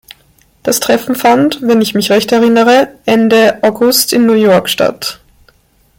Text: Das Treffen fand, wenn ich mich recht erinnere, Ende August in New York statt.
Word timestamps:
Das 0.63 0.79
Treffen 0.79 1.13
fand, 1.13 1.59
wenn 1.61 1.79
ich 1.79 1.93
mich 1.93 2.09
recht 2.09 2.31
erinnere, 2.31 2.87
Ende 3.05 3.61
August 3.63 4.13
in 4.13 4.25
New 4.25 4.33
York 4.33 4.67
statt. 4.67 5.19